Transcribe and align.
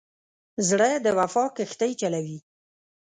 زړه 0.67 0.89
د 1.05 1.07
وفا 1.19 1.45
کښتۍ 1.55 1.91
چلوي. 2.01 2.37